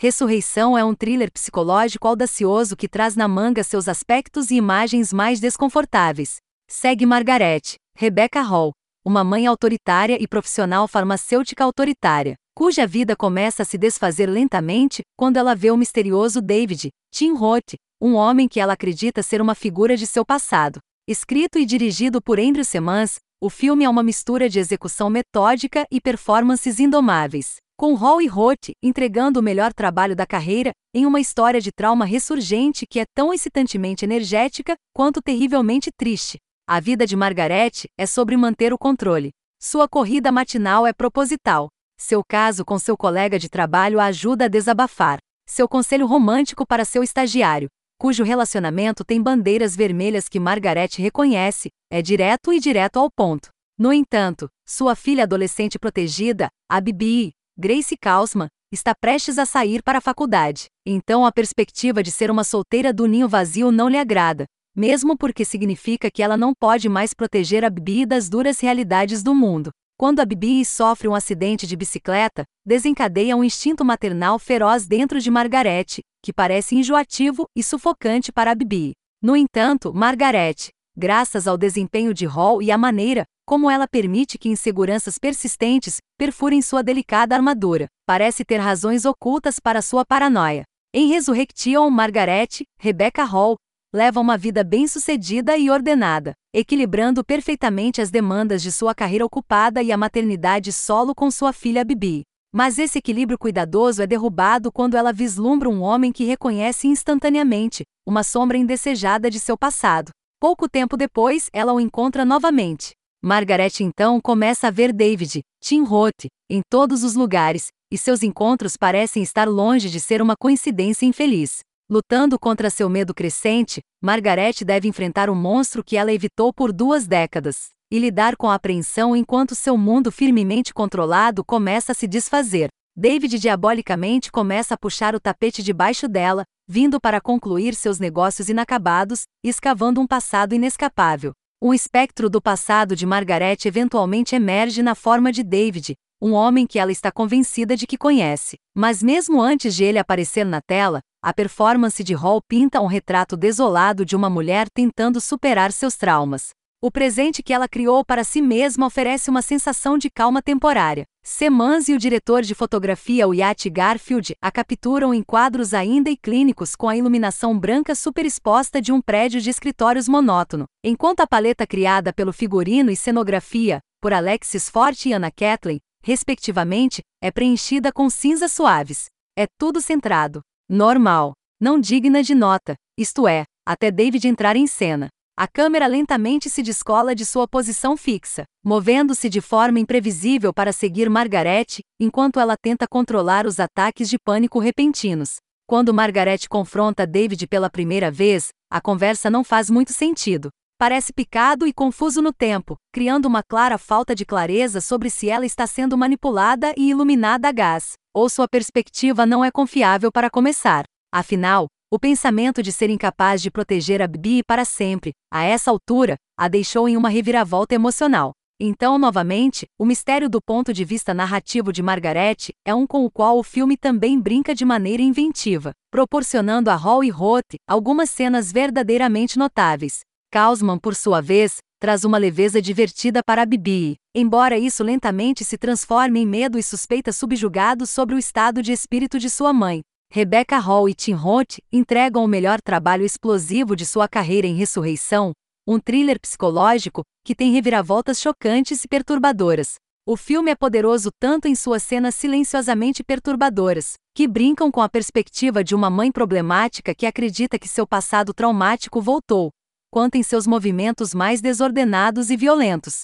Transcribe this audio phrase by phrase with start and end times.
[0.00, 5.40] Ressurreição é um thriller psicológico audacioso que traz na manga seus aspectos e imagens mais
[5.40, 6.36] desconfortáveis.
[6.70, 8.70] Segue Margaret, Rebecca Hall,
[9.04, 15.36] uma mãe autoritária e profissional farmacêutica autoritária, cuja vida começa a se desfazer lentamente quando
[15.36, 19.96] ela vê o misterioso David, Tim Roth, um homem que ela acredita ser uma figura
[19.96, 20.78] de seu passado.
[21.08, 26.00] Escrito e dirigido por Andrew Semans, o filme é uma mistura de execução metódica e
[26.00, 31.60] performances indomáveis com Hall e Roth entregando o melhor trabalho da carreira em uma história
[31.60, 36.38] de trauma ressurgente que é tão excitantemente energética quanto terrivelmente triste.
[36.66, 39.30] A vida de Margaret é sobre manter o controle.
[39.60, 41.68] Sua corrida matinal é proposital.
[41.96, 45.18] Seu caso com seu colega de trabalho a ajuda a desabafar.
[45.46, 52.02] Seu conselho romântico para seu estagiário, cujo relacionamento tem bandeiras vermelhas que Margaret reconhece, é
[52.02, 53.50] direto e direto ao ponto.
[53.78, 59.98] No entanto, sua filha adolescente protegida, a Bibi, Grace Kausman, está prestes a sair para
[59.98, 60.66] a faculdade.
[60.86, 64.44] Então a perspectiva de ser uma solteira do ninho vazio não lhe agrada,
[64.76, 69.34] mesmo porque significa que ela não pode mais proteger a Bibi das duras realidades do
[69.34, 69.70] mundo.
[69.98, 75.28] Quando a Bibi sofre um acidente de bicicleta, desencadeia um instinto maternal feroz dentro de
[75.28, 78.92] Margaret, que parece enjoativo e sufocante para a Bibi.
[79.20, 84.50] No entanto, Margaret, graças ao desempenho de Hall e à maneira como ela permite que
[84.50, 87.86] inseguranças persistentes perfurem sua delicada armadura.
[88.06, 90.64] Parece ter razões ocultas para sua paranoia.
[90.92, 93.56] Em Resurrection, Margaret, Rebecca Hall,
[93.90, 99.90] leva uma vida bem-sucedida e ordenada, equilibrando perfeitamente as demandas de sua carreira ocupada e
[99.90, 102.24] a maternidade solo com sua filha Bibi.
[102.52, 108.22] Mas esse equilíbrio cuidadoso é derrubado quando ela vislumbra um homem que reconhece instantaneamente uma
[108.22, 110.10] sombra indesejada de seu passado.
[110.38, 116.26] Pouco tempo depois, ela o encontra novamente, Margaret então começa a ver David, Tim Roth,
[116.48, 121.58] em todos os lugares, e seus encontros parecem estar longe de ser uma coincidência infeliz.
[121.90, 126.72] Lutando contra seu medo crescente, Margaret deve enfrentar o um monstro que ela evitou por
[126.72, 132.06] duas décadas, e lidar com a apreensão enquanto seu mundo firmemente controlado começa a se
[132.06, 132.68] desfazer.
[132.96, 139.22] David diabolicamente começa a puxar o tapete debaixo dela, vindo para concluir seus negócios inacabados,
[139.42, 141.32] escavando um passado inescapável.
[141.60, 146.78] Um espectro do passado de Margaret eventualmente emerge na forma de David, um homem que
[146.78, 148.58] ela está convencida de que conhece.
[148.72, 153.36] Mas mesmo antes de ele aparecer na tela, a performance de Hall pinta um retrato
[153.36, 156.50] desolado de uma mulher tentando superar seus traumas.
[156.80, 161.04] O presente que ela criou para si mesma oferece uma sensação de calma temporária.
[161.24, 166.76] Semans e o diretor de fotografia Wyatt Garfield a capturam em quadros ainda e clínicos
[166.76, 172.12] com a iluminação branca superexposta de um prédio de escritórios monótono, enquanto a paleta criada
[172.12, 178.52] pelo figurino e cenografia, por Alexis Forte e Anna Kathleen, respectivamente, é preenchida com cinzas
[178.52, 179.06] suaves.
[179.36, 185.08] É tudo centrado, normal, não digna de nota, isto é, até David entrar em cena.
[185.40, 191.08] A câmera lentamente se descola de sua posição fixa, movendo-se de forma imprevisível para seguir
[191.08, 195.36] Margaret, enquanto ela tenta controlar os ataques de pânico repentinos.
[195.64, 200.48] Quando Margaret confronta David pela primeira vez, a conversa não faz muito sentido.
[200.76, 205.46] Parece picado e confuso no tempo, criando uma clara falta de clareza sobre se ela
[205.46, 210.82] está sendo manipulada e iluminada a gás, ou sua perspectiva não é confiável para começar.
[211.14, 216.16] Afinal, o pensamento de ser incapaz de proteger a Bibi para sempre, a essa altura,
[216.36, 218.32] a deixou em uma reviravolta emocional.
[218.60, 223.10] Então, novamente, o mistério do ponto de vista narrativo de Margaret é um com o
[223.10, 228.52] qual o filme também brinca de maneira inventiva, proporcionando a Hall e Roth algumas cenas
[228.52, 230.00] verdadeiramente notáveis.
[230.30, 235.56] Kausman, por sua vez, traz uma leveza divertida para a Bibi, embora isso lentamente se
[235.56, 240.58] transforme em medo e suspeita subjugados sobre o estado de espírito de sua mãe, Rebecca
[240.58, 245.32] Hall e Tim Roth entregam o melhor trabalho explosivo de sua carreira em Ressurreição,
[245.66, 249.74] um thriller psicológico que tem reviravoltas chocantes e perturbadoras.
[250.06, 255.62] O filme é poderoso tanto em suas cenas silenciosamente perturbadoras, que brincam com a perspectiva
[255.62, 259.50] de uma mãe problemática que acredita que seu passado traumático voltou,
[259.90, 263.02] quanto em seus movimentos mais desordenados e violentos.